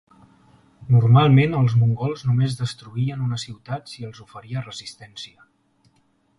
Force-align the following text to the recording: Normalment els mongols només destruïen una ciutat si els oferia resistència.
Normalment 0.95 1.53
els 1.57 1.75
mongols 1.81 2.25
només 2.29 2.57
destruïen 2.63 3.23
una 3.27 3.39
ciutat 3.45 3.95
si 3.95 4.09
els 4.11 4.25
oferia 4.27 4.67
resistència. 4.67 5.49